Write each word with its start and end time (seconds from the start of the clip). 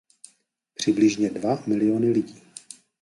Přibližně 0.75 1.29
dva 1.29 1.63
miliony 1.67 2.09
lidí. 2.11 2.41